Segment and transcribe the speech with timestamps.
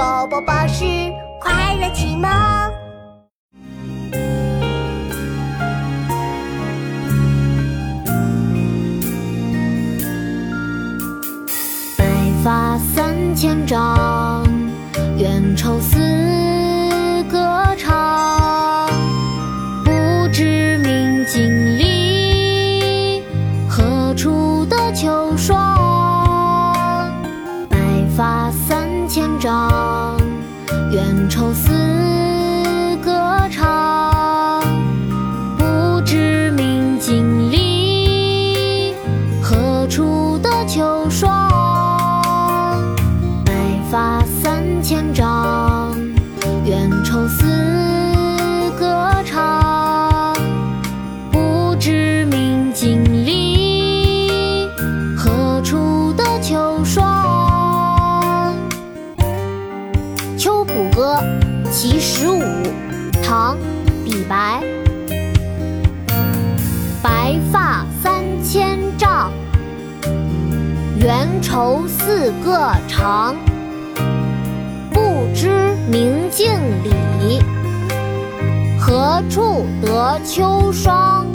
[0.00, 0.82] 宝宝巴士
[1.42, 2.22] 快乐启蒙。
[11.98, 12.06] 白
[12.42, 14.48] 发三千丈，
[15.18, 15.98] 缘愁似
[17.30, 17.36] 歌
[17.76, 18.88] 唱。
[19.84, 19.92] 不
[20.32, 23.22] 知明镜里，
[23.68, 25.89] 何处得秋霜？
[29.80, 30.20] 丈，
[30.90, 31.70] 缘愁似
[33.02, 33.10] 歌
[33.50, 34.62] 唱。
[35.56, 38.94] 不知明镜里，
[39.42, 41.30] 何处得秋霜？
[43.44, 43.52] 白
[43.90, 45.96] 发三千丈，
[46.64, 47.46] 缘愁似
[48.78, 50.34] 歌唱。
[51.32, 52.49] 不知明
[60.40, 61.22] 秋浦歌·
[61.70, 62.40] 其十五》
[63.22, 63.56] 唐·
[64.06, 64.62] 李白。
[67.02, 69.30] 白发三千丈，
[70.96, 73.36] 缘愁似个长。
[74.90, 76.50] 不知明镜
[76.84, 77.42] 里，
[78.80, 81.26] 何处得秋霜？